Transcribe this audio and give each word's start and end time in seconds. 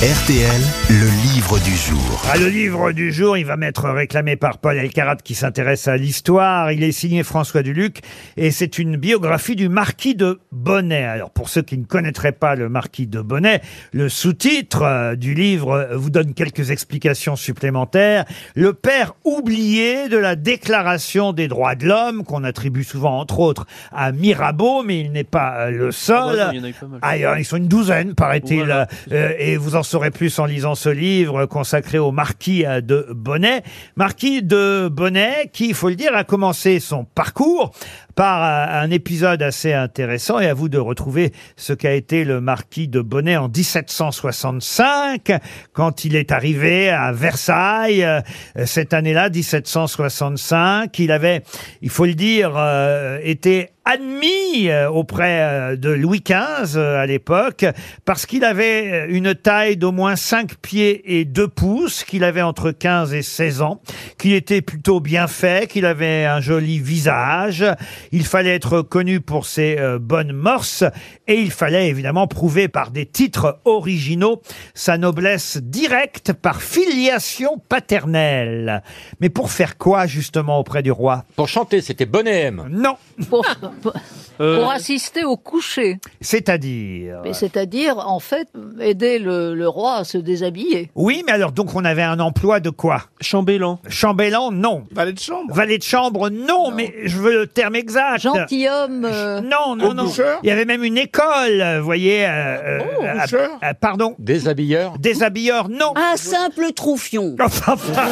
RTL, 0.00 0.62
le 0.88 1.34
livre 1.34 1.58
du 1.58 1.76
jour. 1.76 2.22
Ah, 2.32 2.38
le 2.38 2.48
livre 2.48 2.90
du 2.92 3.12
jour, 3.12 3.36
il 3.36 3.44
va 3.44 3.58
m'être 3.58 3.90
réclamé 3.90 4.34
par 4.34 4.56
Paul 4.56 4.78
Elkarat 4.78 5.16
qui 5.16 5.34
s'intéresse 5.34 5.88
à 5.88 5.98
l'histoire. 5.98 6.72
Il 6.72 6.82
est 6.82 6.92
signé 6.92 7.22
François 7.22 7.62
Duluc 7.62 7.98
et 8.38 8.50
c'est 8.50 8.78
une 8.78 8.96
biographie 8.96 9.56
du 9.56 9.68
marquis 9.68 10.14
de 10.14 10.40
Bonnet. 10.52 11.04
Alors 11.04 11.30
pour 11.30 11.50
ceux 11.50 11.60
qui 11.60 11.76
ne 11.76 11.84
connaîtraient 11.84 12.32
pas 12.32 12.54
le 12.54 12.70
marquis 12.70 13.06
de 13.08 13.20
Bonnet, 13.20 13.60
le 13.92 14.08
sous-titre 14.08 14.84
euh, 14.84 15.16
du 15.16 15.34
livre 15.34 15.72
euh, 15.72 15.96
vous 15.98 16.08
donne 16.08 16.32
quelques 16.32 16.70
explications 16.70 17.36
supplémentaires. 17.36 18.24
Le 18.54 18.72
père 18.72 19.12
oublié 19.24 20.08
de 20.08 20.16
la 20.16 20.34
déclaration 20.34 21.34
des 21.34 21.46
droits 21.46 21.74
de 21.74 21.86
l'homme 21.86 22.24
qu'on 22.24 22.42
attribue 22.44 22.84
souvent 22.84 23.18
entre 23.18 23.38
autres 23.40 23.66
à 23.92 24.12
Mirabeau, 24.12 24.82
mais 24.82 25.00
il 25.00 25.12
n'est 25.12 25.24
pas 25.24 25.66
euh, 25.66 25.70
le 25.70 25.92
seul. 25.92 26.38
bah 26.38 26.46
non, 26.46 26.52
il 26.54 26.56
y 26.56 26.60
en 26.60 26.64
a 26.64 26.68
eu 26.70 26.72
pas 26.72 26.86
mal. 26.86 26.98
Ah, 27.02 27.16
il 27.18 27.20
y 27.20 27.26
en- 27.26 27.34
ils 27.34 27.44
sont 27.44 27.58
une 27.58 27.68
douzaine, 27.68 28.14
paraît-il. 28.14 28.60
Voilà. 28.60 28.88
Euh, 29.12 29.34
et 29.38 29.58
vous 29.58 29.76
en 29.76 29.82
saurez 29.90 30.12
plus 30.12 30.38
en 30.38 30.44
lisant 30.44 30.76
ce 30.76 30.88
livre 30.88 31.46
consacré 31.46 31.98
au 31.98 32.12
marquis 32.12 32.64
euh, 32.64 32.80
de 32.80 33.08
Bonnet. 33.10 33.64
Marquis 33.96 34.40
de 34.40 34.88
Bonnet, 34.88 35.50
qui, 35.52 35.70
il 35.70 35.74
faut 35.74 35.88
le 35.88 35.96
dire, 35.96 36.14
a 36.14 36.22
commencé 36.22 36.78
son 36.78 37.04
parcours 37.04 37.72
par 38.20 38.42
un 38.82 38.90
épisode 38.90 39.40
assez 39.40 39.72
intéressant 39.72 40.40
et 40.40 40.46
à 40.46 40.52
vous 40.52 40.68
de 40.68 40.76
retrouver 40.76 41.32
ce 41.56 41.72
qu'a 41.72 41.94
été 41.94 42.24
le 42.24 42.42
marquis 42.42 42.86
de 42.86 43.00
Bonnet 43.00 43.38
en 43.38 43.48
1765 43.48 45.32
quand 45.72 46.04
il 46.04 46.14
est 46.16 46.30
arrivé 46.30 46.90
à 46.90 47.12
Versailles 47.12 48.04
euh, 48.04 48.20
cette 48.66 48.92
année-là 48.92 49.30
1765 49.30 50.98
il 50.98 51.12
avait 51.12 51.42
il 51.80 51.88
faut 51.88 52.04
le 52.04 52.12
dire 52.12 52.58
euh, 52.58 53.18
été 53.22 53.70
admis 53.84 54.68
euh, 54.68 54.90
auprès 54.90 55.40
euh, 55.40 55.76
de 55.76 55.90
Louis 55.90 56.22
XV 56.22 56.78
à 56.78 57.06
l'époque 57.06 57.64
parce 58.04 58.26
qu'il 58.26 58.44
avait 58.44 59.06
une 59.08 59.34
taille 59.34 59.76
d'au 59.76 59.92
moins 59.92 60.16
5 60.16 60.56
pieds 60.56 61.18
et 61.18 61.24
2 61.24 61.48
pouces, 61.48 62.04
qu'il 62.04 62.24
avait 62.24 62.42
entre 62.42 62.70
15 62.70 63.14
et 63.14 63.22
16 63.22 63.62
ans, 63.62 63.80
qu'il 64.18 64.34
était 64.34 64.62
plutôt 64.62 65.00
bien 65.00 65.26
fait, 65.26 65.68
qu'il 65.68 65.86
avait 65.86 66.24
un 66.24 66.40
joli 66.40 66.78
visage, 66.78 67.64
il 68.12 68.24
fallait 68.24 68.54
être 68.54 68.82
connu 68.82 69.20
pour 69.20 69.46
ses 69.46 69.78
euh, 69.78 69.98
bonnes 69.98 70.32
morses 70.32 70.84
et 71.26 71.34
il 71.40 71.50
fallait 71.50 71.88
évidemment 71.88 72.26
prouver 72.26 72.68
par 72.68 72.90
des 72.90 73.06
titres 73.06 73.58
originaux 73.64 74.42
sa 74.74 74.98
noblesse 74.98 75.58
directe 75.58 76.32
par 76.32 76.62
filiation 76.62 77.58
paternelle. 77.68 78.82
Mais 79.20 79.28
pour 79.28 79.50
faire 79.50 79.78
quoi 79.78 80.06
justement 80.06 80.58
auprès 80.58 80.82
du 80.82 80.90
roi? 80.90 81.24
Pour 81.36 81.48
chanter, 81.48 81.80
c'était 81.80 82.06
Bonnet 82.06 82.40
M. 82.42 82.66
Non, 82.70 82.96
pour, 83.28 83.44
pour- 83.82 83.92
Euh, 84.40 84.62
pour 84.62 84.70
assister 84.70 85.22
au 85.22 85.36
coucher. 85.36 85.98
c'est-à-dire 86.22 87.20
Mais 87.24 87.34
C'est-à-dire, 87.34 87.98
en 87.98 88.20
fait, 88.20 88.48
aider 88.80 89.18
le, 89.18 89.54
le 89.54 89.68
roi 89.68 89.96
à 89.96 90.04
se 90.04 90.16
déshabiller. 90.16 90.90
Oui, 90.94 91.22
mais 91.26 91.32
alors 91.32 91.52
donc 91.52 91.74
on 91.74 91.84
avait 91.84 92.00
un 92.02 92.18
emploi 92.20 92.58
de 92.58 92.70
quoi? 92.70 93.02
Chambellan. 93.20 93.80
Chambellan, 93.90 94.50
non. 94.50 94.84
Valet 94.92 95.12
de 95.12 95.18
chambre. 95.18 95.54
Valet 95.54 95.76
de 95.76 95.82
chambre, 95.82 96.30
non, 96.30 96.70
mais 96.70 96.94
je 97.04 97.18
veux 97.18 97.40
le 97.40 97.46
terme 97.48 97.76
exact. 97.76 97.99
Gentilhomme. 98.18 99.04
euh, 99.04 99.40
Non, 99.40 99.76
non, 99.76 99.94
non. 99.94 100.04
boucheur 100.04 100.38
Il 100.42 100.48
y 100.48 100.52
avait 100.52 100.64
même 100.64 100.84
une 100.84 100.98
école, 100.98 101.62
vous 101.78 101.84
voyez. 101.84 102.24
euh, 102.26 102.28
euh, 102.28 102.78
Oh, 102.98 103.02
euh, 103.04 103.20
boucheur 103.20 103.50
euh, 103.62 103.72
pardon, 103.80 104.14
Déshabilleur. 104.18 104.94
déshabilleur, 104.98 105.68
non. 105.68 105.92
Un 105.96 106.16
simple 106.16 106.72
troufion. 106.74 107.36
Enfin, 107.40 107.72
enfin, 107.74 108.08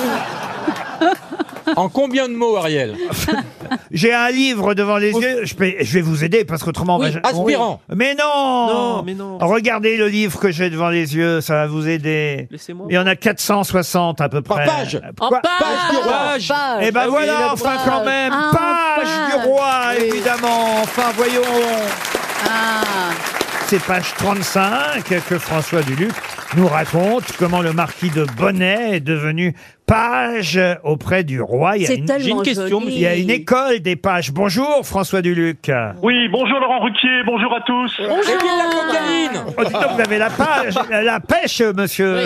En 1.76 1.88
combien 1.90 2.28
de 2.28 2.34
mots, 2.34 2.56
Ariel 2.56 2.94
J'ai 3.90 4.12
un 4.14 4.30
livre 4.30 4.72
devant 4.74 4.96
les 4.96 5.12
yeux. 5.12 5.44
Je, 5.44 5.54
peux- 5.54 5.74
je 5.78 5.92
vais 5.92 6.00
vous 6.00 6.24
aider 6.24 6.44
parce 6.44 6.62
qu'autrement, 6.62 6.96
on 6.96 7.00
Oui, 7.00 7.10
va- 7.10 7.20
aspirant. 7.22 7.80
Mais 7.94 8.14
non. 8.14 8.66
Non, 8.66 9.02
mais 9.04 9.14
non. 9.14 9.36
Regardez 9.38 9.96
le 9.98 10.08
livre 10.08 10.38
que 10.40 10.50
j'ai 10.50 10.70
devant 10.70 10.88
les 10.88 11.14
yeux, 11.14 11.40
ça 11.42 11.54
va 11.54 11.66
vous 11.66 11.86
aider. 11.86 12.48
Laissez-moi. 12.50 12.86
Il 12.88 12.94
y 12.94 12.98
en 12.98 13.06
a 13.06 13.14
460 13.16 14.20
à 14.22 14.28
peu 14.30 14.40
Par 14.40 14.56
près. 14.56 14.66
page. 14.66 15.00
en 15.20 15.28
Quoi 15.28 15.40
page. 15.42 16.52
Eh 16.80 16.90
ben 16.90 17.00
Ah 17.02 17.06
oui, 17.06 17.10
voilà, 17.10 17.32
la 17.40 17.52
enfin 17.52 17.76
page. 17.76 17.80
quand 17.86 18.04
même, 18.04 18.32
Ah, 18.34 18.50
page 18.52 19.04
page. 19.04 19.42
du 19.42 19.48
roi, 19.48 19.70
Oui. 19.98 20.04
évidemment. 20.06 20.77
Enfin, 20.90 21.12
voyons. 21.16 21.42
Ah, 22.48 23.10
C'est 23.68 23.82
page 23.82 24.14
35 24.16 25.04
que 25.28 25.38
François 25.38 25.82
Duluc 25.82 26.12
nous 26.56 26.66
raconte 26.66 27.24
comment 27.38 27.60
le 27.62 27.72
marquis 27.72 28.10
de 28.10 28.24
Bonnet 28.36 28.96
est 28.96 29.00
devenu 29.00 29.54
page 29.86 30.60
auprès 30.84 31.24
du 31.24 31.40
roi. 31.40 31.76
Il 31.76 31.82
y 31.82 31.84
a, 31.86 31.88
c'est 31.88 31.96
une, 31.96 32.04
tellement 32.04 32.24
j'ai 32.24 32.30
une 32.30 32.42
question, 32.42 32.80
joli. 32.80 32.94
il 32.94 33.00
y 33.00 33.06
a 33.06 33.16
une 33.16 33.30
école 33.30 33.80
des 33.80 33.96
pages. 33.96 34.32
Bonjour 34.32 34.86
François 34.86 35.22
Duluc. 35.22 35.70
Oui, 36.02 36.28
bonjour 36.28 36.60
Laurent 36.60 36.80
Ruquier, 36.80 37.22
bonjour 37.24 37.54
à 37.54 37.60
tous. 37.62 37.96
Cocaïne 37.96 39.54
Oh, 39.56 39.62
donc, 39.64 39.72
vous 39.94 40.00
avez 40.00 40.18
la 40.18 40.28
page, 40.30 40.74
la 40.90 41.20
pêche, 41.20 41.62
monsieur. 41.74 42.24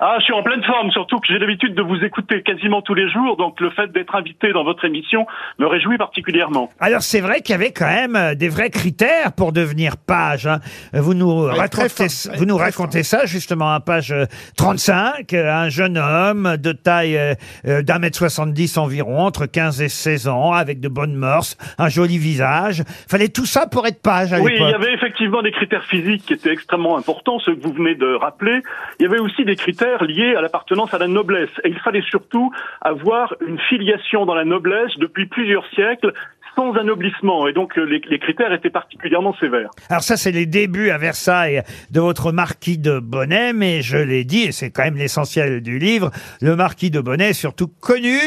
Ah, 0.00 0.16
je 0.18 0.24
suis 0.24 0.32
en 0.32 0.42
pleine 0.42 0.62
forme, 0.64 0.90
surtout 0.90 1.20
que 1.20 1.26
j'ai 1.28 1.38
l'habitude 1.38 1.74
de 1.74 1.82
vous 1.82 2.02
écouter 2.04 2.42
quasiment 2.42 2.82
tous 2.82 2.94
les 2.94 3.08
jours, 3.10 3.36
donc 3.36 3.60
le 3.60 3.70
fait 3.70 3.92
d'être 3.92 4.14
invité 4.16 4.52
dans 4.52 4.64
votre 4.64 4.84
émission 4.84 5.24
me 5.60 5.66
réjouit 5.66 5.98
particulièrement. 5.98 6.70
Alors 6.80 7.02
c'est 7.02 7.20
vrai 7.20 7.42
qu'il 7.42 7.52
y 7.52 7.54
avait 7.56 7.70
quand 7.72 7.86
même 7.86 8.16
euh, 8.16 8.34
des 8.34 8.48
vrais 8.48 8.70
critères 8.70 9.32
pour 9.32 9.52
devenir 9.52 9.96
page. 9.96 10.46
hein. 10.48 10.58
Vous 10.92 11.14
nous 11.14 11.48
très 11.48 11.58
racontez, 11.60 12.08
fin, 12.08 12.32
vous 12.36 12.44
nous 12.44 12.56
très 12.56 12.64
racontez 12.66 13.02
ça 13.04 13.24
justement 13.26 13.63
à 13.72 13.80
page 13.80 14.12
euh, 14.12 14.26
35. 14.56 15.32
euh, 15.32 15.50
Un 15.52 15.68
jeune 15.68 15.98
homme 15.98 16.56
de 16.56 16.72
taille 16.72 17.16
euh, 17.16 17.34
euh, 17.66 17.82
d'un 17.82 17.98
mètre 17.98 18.16
70 18.16 18.78
environ, 18.78 19.20
entre 19.20 19.46
15 19.46 19.82
et 19.82 19.88
16 19.88 20.28
ans, 20.28 20.52
avec 20.52 20.80
de 20.80 20.88
bonnes 20.88 21.14
mœurs, 21.14 21.56
un 21.78 21.88
joli 21.88 22.18
visage. 22.18 22.82
Fallait 23.08 23.28
tout 23.28 23.46
ça 23.46 23.66
pour 23.66 23.86
être 23.86 24.02
page 24.02 24.32
à 24.32 24.40
Oui, 24.40 24.52
il 24.56 24.62
y 24.62 24.74
avait 24.74 24.92
effectivement 24.92 25.42
des 25.42 25.52
critères 25.52 25.84
physiques 25.84 26.24
qui 26.26 26.32
étaient 26.34 26.52
extrêmement 26.52 26.96
importants, 26.96 27.38
ceux 27.38 27.54
que 27.54 27.62
vous 27.62 27.72
venez 27.72 27.94
de 27.94 28.14
rappeler. 28.14 28.60
Il 28.98 29.04
y 29.04 29.06
avait 29.06 29.18
aussi 29.18 29.44
des 29.44 29.56
critères 29.56 30.04
liés 30.04 30.34
à 30.36 30.40
l'appartenance 30.40 30.92
à 30.94 30.98
la 30.98 31.06
noblesse. 31.08 31.50
Et 31.64 31.68
il 31.68 31.78
fallait 31.80 32.02
surtout 32.08 32.50
avoir 32.80 33.34
une 33.46 33.58
filiation 33.68 34.26
dans 34.26 34.34
la 34.34 34.44
noblesse 34.44 34.92
depuis 34.98 35.26
plusieurs 35.26 35.66
siècles 35.74 36.12
sans 36.54 36.72
anoblissement. 36.74 37.48
Et 37.48 37.52
donc 37.52 37.76
euh, 37.78 37.84
les, 37.84 38.00
les 38.08 38.18
critères 38.18 38.52
étaient 38.52 38.70
particulièrement 38.70 39.34
sévères. 39.34 39.70
Alors 39.90 40.02
ça, 40.02 40.16
c'est 40.16 40.32
les 40.32 40.46
débuts 40.46 40.90
à 40.90 40.98
Versailles 40.98 41.62
de 41.90 42.00
votre 42.00 42.32
marquis 42.32 42.78
de 42.78 42.98
Bonnet, 42.98 43.52
mais 43.52 43.82
je 43.82 43.96
l'ai 43.96 44.24
dit, 44.24 44.44
et 44.44 44.52
c'est 44.52 44.70
quand 44.70 44.84
même 44.84 44.96
l'essentiel 44.96 45.62
du 45.62 45.78
livre, 45.78 46.10
le 46.40 46.56
marquis 46.56 46.90
de 46.90 47.00
Bonnet 47.00 47.30
est 47.30 47.32
surtout 47.32 47.68
connu, 47.80 48.18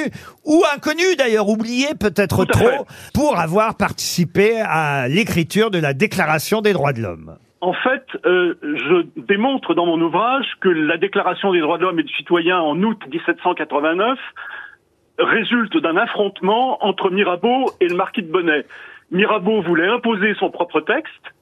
ou 0.45 0.63
inconnu 0.75 1.15
d'ailleurs, 1.17 1.49
oublié 1.49 1.87
peut-être 1.99 2.45
trop, 2.45 2.67
fait. 2.67 2.79
pour 3.13 3.39
avoir 3.39 3.75
participé 3.75 4.59
à 4.61 5.07
l'écriture 5.07 5.71
de 5.71 5.79
la 5.79 5.93
Déclaration 5.93 6.61
des 6.61 6.73
droits 6.73 6.93
de 6.93 7.01
l'homme. 7.01 7.37
En 7.59 7.73
fait, 7.73 8.05
euh, 8.25 8.53
je 8.61 9.05
démontre 9.21 9.73
dans 9.73 9.85
mon 9.85 9.99
ouvrage 9.99 10.45
que 10.61 10.69
la 10.69 10.97
Déclaration 10.97 11.51
des 11.51 11.59
droits 11.59 11.77
de 11.77 11.83
l'homme 11.83 11.99
et 11.99 12.03
du 12.03 12.13
citoyen 12.13 12.59
en 12.59 12.81
août 12.83 12.99
1789 13.11 14.19
résulte 15.19 15.77
d'un 15.77 15.97
affrontement 15.97 16.83
entre 16.85 17.09
Mirabeau 17.09 17.71
et 17.81 17.87
le 17.87 17.95
marquis 17.95 18.21
de 18.21 18.31
Bonnet. 18.31 18.65
Mirabeau 19.11 19.61
voulait 19.61 19.87
imposer 19.87 20.33
son 20.35 20.49
propre 20.49 20.81
texte 20.81 21.33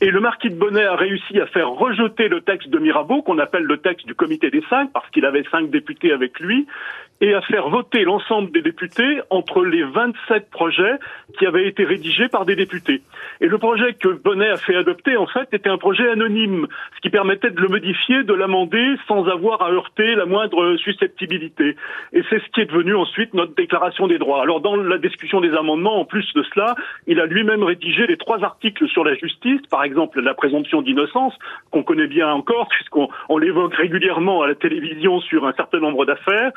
et 0.00 0.10
le 0.10 0.20
marquis 0.20 0.50
de 0.50 0.56
Bonnet 0.56 0.84
a 0.84 0.96
réussi 0.96 1.38
à 1.40 1.46
faire 1.46 1.68
rejeter 1.68 2.28
le 2.28 2.40
texte 2.40 2.68
de 2.70 2.78
Mirabeau, 2.78 3.22
qu'on 3.22 3.38
appelle 3.38 3.62
le 3.62 3.78
texte 3.78 4.06
du 4.06 4.14
comité 4.14 4.50
des 4.50 4.62
cinq, 4.68 4.90
parce 4.92 5.08
qu'il 5.10 5.24
avait 5.24 5.44
cinq 5.50 5.70
députés 5.70 6.12
avec 6.12 6.40
lui, 6.40 6.66
et 7.22 7.34
à 7.34 7.40
faire 7.40 7.68
voter 7.68 8.02
l'ensemble 8.02 8.50
des 8.50 8.62
députés 8.62 9.20
entre 9.30 9.64
les 9.64 9.84
27 9.84 10.50
projets 10.50 10.98
qui 11.38 11.46
avaient 11.46 11.68
été 11.68 11.84
rédigés 11.84 12.28
par 12.28 12.44
des 12.44 12.56
députés. 12.56 13.00
Et 13.40 13.46
le 13.46 13.58
projet 13.58 13.94
que 13.94 14.08
Bonnet 14.08 14.48
a 14.48 14.56
fait 14.56 14.74
adopter, 14.74 15.16
en 15.16 15.28
fait, 15.28 15.48
était 15.52 15.68
un 15.68 15.78
projet 15.78 16.10
anonyme, 16.10 16.66
ce 16.96 17.00
qui 17.00 17.10
permettait 17.10 17.50
de 17.50 17.60
le 17.60 17.68
modifier, 17.68 18.24
de 18.24 18.34
l'amender, 18.34 18.96
sans 19.06 19.24
avoir 19.28 19.62
à 19.62 19.70
heurter 19.70 20.16
la 20.16 20.26
moindre 20.26 20.76
susceptibilité. 20.78 21.76
Et 22.12 22.22
c'est 22.28 22.40
ce 22.40 22.48
qui 22.52 22.60
est 22.60 22.66
devenu 22.66 22.96
ensuite 22.96 23.34
notre 23.34 23.54
déclaration 23.54 24.08
des 24.08 24.18
droits. 24.18 24.42
Alors, 24.42 24.60
dans 24.60 24.74
la 24.74 24.98
discussion 24.98 25.40
des 25.40 25.54
amendements, 25.54 26.00
en 26.00 26.04
plus 26.04 26.26
de 26.34 26.42
cela, 26.52 26.74
il 27.06 27.20
a 27.20 27.26
lui-même 27.26 27.62
rédigé 27.62 28.08
les 28.08 28.16
trois 28.16 28.42
articles 28.42 28.88
sur 28.88 29.04
la 29.04 29.14
justice, 29.14 29.60
par 29.70 29.84
exemple 29.84 30.20
la 30.20 30.34
présomption 30.34 30.82
d'innocence, 30.82 31.34
qu'on 31.70 31.84
connaît 31.84 32.08
bien 32.08 32.28
encore, 32.32 32.66
puisqu'on 32.68 33.08
on 33.28 33.38
l'évoque 33.38 33.74
régulièrement 33.76 34.42
à 34.42 34.48
la 34.48 34.56
télévision 34.56 35.20
sur 35.20 35.46
un 35.46 35.52
certain 35.52 35.78
nombre 35.78 36.04
d'affaires, 36.04 36.50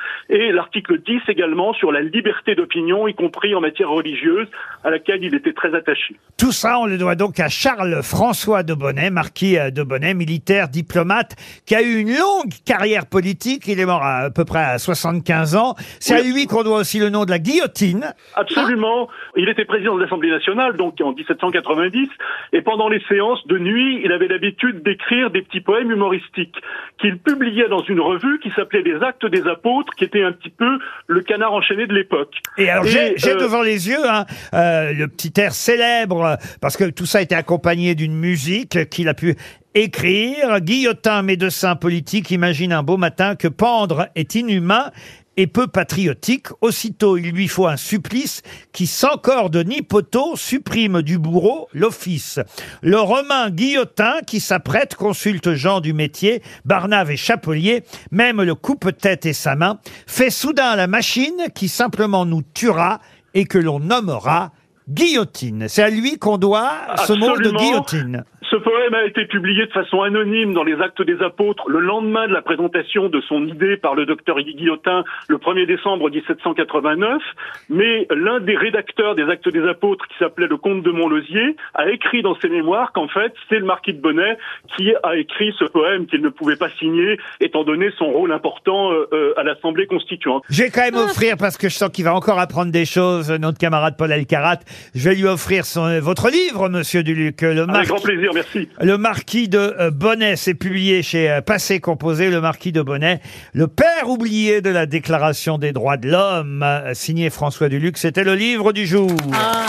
l'article 0.55 0.99
10 0.99 1.21
également 1.27 1.73
sur 1.73 1.91
la 1.91 2.01
liberté 2.01 2.55
d'opinion, 2.55 3.07
y 3.07 3.13
compris 3.13 3.53
en 3.53 3.61
matière 3.61 3.89
religieuse, 3.89 4.47
à 4.83 4.89
laquelle 4.89 5.23
il 5.23 5.35
était 5.35 5.53
très 5.53 5.75
attaché. 5.75 6.15
Tout 6.37 6.51
ça, 6.51 6.79
on 6.79 6.85
le 6.85 6.97
doit 6.97 7.15
donc 7.15 7.39
à 7.39 7.49
Charles-François 7.49 8.63
de 8.63 8.73
Bonnet, 8.73 9.09
marquis 9.09 9.57
euh, 9.57 9.69
de 9.69 9.83
Bonnet, 9.83 10.13
militaire, 10.13 10.69
diplomate, 10.69 11.35
qui 11.65 11.75
a 11.75 11.81
eu 11.81 11.99
une 11.99 12.09
longue 12.09 12.53
carrière 12.65 13.05
politique. 13.05 13.67
Il 13.67 13.79
est 13.79 13.85
mort 13.85 14.03
à, 14.03 14.17
à 14.17 14.29
peu 14.31 14.45
près 14.45 14.63
à 14.63 14.77
75 14.77 15.55
ans. 15.55 15.75
C'est 15.99 16.15
à 16.15 16.21
lui 16.21 16.47
qu'on 16.47 16.63
doit 16.63 16.79
aussi 16.79 16.99
le 16.99 17.09
nom 17.09 17.25
de 17.25 17.31
la 17.31 17.39
guillotine. 17.39 18.13
Absolument. 18.35 19.09
Il 19.35 19.49
était 19.49 19.65
président 19.65 19.95
de 19.95 20.01
l'Assemblée 20.01 20.29
nationale, 20.29 20.77
donc 20.77 20.99
en 21.01 21.13
1790, 21.13 22.09
et 22.53 22.61
pendant 22.61 22.89
les 22.89 23.01
séances 23.09 23.45
de 23.47 23.57
nuit, 23.57 24.01
il 24.03 24.11
avait 24.11 24.27
l'habitude 24.27 24.83
d'écrire 24.83 25.29
des 25.29 25.41
petits 25.41 25.61
poèmes 25.61 25.91
humoristiques 25.91 26.55
qu'il 26.99 27.17
publiait 27.17 27.67
dans 27.67 27.83
une 27.83 27.99
revue 27.99 28.39
qui 28.39 28.51
s'appelait 28.51 28.81
Les 28.81 28.95
Actes 29.03 29.25
des 29.25 29.47
Apôtres, 29.47 29.93
qui 29.95 30.03
était 30.03 30.23
un 30.23 30.31
petit 30.31 30.44
peu 30.49 30.79
le 31.07 31.21
canard 31.21 31.53
enchaîné 31.53 31.87
de 31.87 31.93
l'époque. 31.93 32.33
Et 32.57 32.69
alors, 32.69 32.85
j'ai 32.85 33.13
j'ai 33.17 33.31
euh, 33.31 33.39
devant 33.39 33.61
les 33.61 33.87
yeux 33.87 34.09
hein, 34.09 34.25
euh, 34.53 34.93
le 34.93 35.07
petit 35.07 35.33
air 35.39 35.53
célèbre, 35.53 36.23
euh, 36.23 36.35
parce 36.61 36.77
que 36.77 36.85
tout 36.89 37.05
ça 37.05 37.19
a 37.19 37.21
été 37.21 37.35
accompagné 37.35 37.95
d'une 37.95 38.15
musique 38.15 38.89
qu'il 38.89 39.09
a 39.09 39.13
pu 39.13 39.35
écrire. 39.75 40.61
Guillotin, 40.61 41.21
médecin 41.21 41.75
politique, 41.75 42.31
imagine 42.31 42.73
un 42.73 42.81
beau 42.81 42.97
matin 42.97 43.35
que 43.35 43.47
pendre 43.47 44.07
est 44.15 44.33
inhumain 44.33 44.91
et 45.37 45.47
peu 45.47 45.67
patriotique. 45.67 46.47
Aussitôt, 46.61 47.17
il 47.17 47.31
lui 47.31 47.47
faut 47.47 47.67
un 47.67 47.77
supplice 47.77 48.41
qui, 48.71 48.87
sans 48.87 49.17
corde 49.17 49.57
ni 49.57 49.81
poteau, 49.81 50.35
supprime 50.35 51.01
du 51.01 51.19
bourreau 51.19 51.67
l'office. 51.73 52.39
Le 52.81 52.99
Romain 52.99 53.49
Guillotin, 53.49 54.21
qui 54.25 54.39
s'apprête, 54.39 54.95
consulte 54.95 55.53
gens 55.53 55.81
du 55.81 55.93
métier, 55.93 56.41
Barnave 56.63 57.11
et 57.11 57.17
Chapelier, 57.17 57.83
même 58.11 58.41
le 58.41 58.55
coupe-tête 58.55 59.25
et 59.25 59.33
sa 59.33 59.55
main, 59.55 59.79
fait 60.07 60.29
soudain 60.29 60.75
la 60.77 60.87
machine 60.87 61.47
qui 61.53 61.67
simplement 61.67 62.25
nous 62.25 62.43
tuera 62.53 63.01
et 63.33 63.45
que 63.45 63.57
l'on 63.57 63.79
nommera 63.79 64.53
guillotine. 64.87 65.67
C'est 65.67 65.83
à 65.83 65.89
lui 65.89 66.17
qu'on 66.17 66.37
doit 66.37 66.71
ce 67.07 67.13
mot 67.13 67.37
de 67.37 67.49
guillotine. 67.51 68.23
Ce 68.55 68.59
poème 68.61 68.93
a 68.93 69.03
été 69.03 69.25
publié 69.25 69.65
de 69.65 69.71
façon 69.73 70.01
anonyme 70.01 70.53
dans 70.53 70.63
les 70.63 70.79
Actes 70.79 71.01
des 71.01 71.21
Apôtres 71.21 71.67
le 71.67 71.81
lendemain 71.81 72.25
de 72.25 72.31
la 72.31 72.41
présentation 72.41 73.09
de 73.09 73.19
son 73.19 73.45
idée 73.45 73.75
par 73.75 73.95
le 73.95 74.05
docteur 74.05 74.39
Guillotin 74.39 75.03
le 75.27 75.35
1er 75.35 75.65
décembre 75.65 76.09
1789. 76.09 77.21
Mais 77.67 78.07
l'un 78.11 78.39
des 78.39 78.55
rédacteurs 78.55 79.13
des 79.13 79.23
Actes 79.23 79.49
des 79.49 79.67
Apôtres, 79.67 80.07
qui 80.07 80.17
s'appelait 80.19 80.47
le 80.47 80.55
comte 80.55 80.83
de 80.83 80.91
Montlosier, 80.91 81.57
a 81.73 81.89
écrit 81.89 82.21
dans 82.21 82.39
ses 82.39 82.47
mémoires 82.47 82.93
qu'en 82.93 83.09
fait, 83.09 83.33
c'est 83.49 83.59
le 83.59 83.65
marquis 83.65 83.91
de 83.91 83.99
Bonnet 83.99 84.37
qui 84.77 84.93
a 85.03 85.17
écrit 85.17 85.53
ce 85.59 85.65
poème 85.65 86.05
qu'il 86.05 86.21
ne 86.21 86.29
pouvait 86.29 86.55
pas 86.55 86.69
signer, 86.79 87.19
étant 87.41 87.65
donné 87.65 87.89
son 87.97 88.05
rôle 88.05 88.31
important 88.31 88.93
euh, 88.93 89.05
euh, 89.11 89.33
à 89.35 89.43
l'Assemblée 89.43 89.85
constituante. 89.85 90.43
Je 90.49 90.63
vais 90.63 90.69
quand 90.69 90.83
même 90.83 90.95
offrir, 90.95 91.35
parce 91.37 91.57
que 91.57 91.67
je 91.67 91.75
sens 91.75 91.89
qu'il 91.89 92.05
va 92.05 92.15
encore 92.15 92.39
apprendre 92.39 92.71
des 92.71 92.85
choses, 92.85 93.31
notre 93.31 93.57
camarade 93.57 93.95
Paul 93.97 94.13
Alcarat, 94.13 94.59
je 94.93 95.09
vais 95.09 95.15
lui 95.15 95.25
offrir 95.25 95.65
son, 95.65 95.99
votre 95.99 96.29
livre, 96.29 96.69
monsieur 96.69 97.03
Duluc, 97.03 97.41
le 97.41 97.49
Avec 97.49 97.67
marquis, 97.67 97.87
grand 97.89 98.01
plaisir, 98.01 98.31
merci. 98.33 98.44
Le 98.81 98.97
marquis 98.97 99.47
de 99.47 99.57
euh, 99.57 99.91
Bonnet. 99.91 100.35
C'est 100.35 100.53
publié 100.53 101.03
chez 101.03 101.29
euh, 101.29 101.41
Passé 101.41 101.79
Composé, 101.79 102.29
le 102.29 102.41
marquis 102.41 102.71
de 102.71 102.81
Bonnet, 102.81 103.21
le 103.53 103.67
père 103.67 104.09
oublié 104.09 104.61
de 104.61 104.69
la 104.69 104.85
Déclaration 104.85 105.57
des 105.57 105.71
droits 105.71 105.97
de 105.97 106.09
l'homme, 106.09 106.63
euh, 106.63 106.93
signé 106.93 107.29
François 107.29 107.69
Duluc. 107.69 107.97
C'était 107.97 108.23
le 108.23 108.35
livre 108.35 108.73
du 108.73 108.85
jour. 108.85 109.11
Ah. 109.33 109.65